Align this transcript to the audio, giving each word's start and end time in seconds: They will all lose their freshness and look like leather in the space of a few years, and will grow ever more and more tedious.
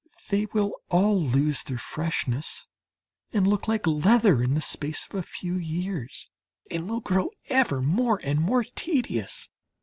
They 0.31 0.47
will 0.51 0.73
all 0.89 1.21
lose 1.23 1.61
their 1.61 1.77
freshness 1.77 2.65
and 3.31 3.45
look 3.45 3.67
like 3.67 3.85
leather 3.85 4.41
in 4.41 4.55
the 4.55 4.59
space 4.61 5.05
of 5.05 5.13
a 5.13 5.21
few 5.21 5.53
years, 5.53 6.27
and 6.71 6.89
will 6.89 7.01
grow 7.01 7.29
ever 7.49 7.83
more 7.83 8.19
and 8.23 8.41
more 8.41 8.63
tedious. 8.63 9.47